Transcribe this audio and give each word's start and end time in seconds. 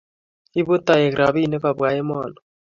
Ibu 0.59 0.75
toek 0.85 1.13
robinik 1.19 1.61
kobwa 1.63 1.87
emoni 1.99 2.37